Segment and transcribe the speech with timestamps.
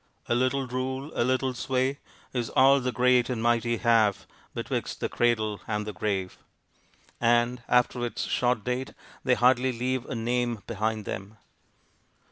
[0.27, 1.99] A little rule, a little sway,
[2.33, 6.39] Is all the great and mighty have Betwixt the cradle and the grave
[7.19, 11.37] and, after its short date, they hardly leave a name behind them.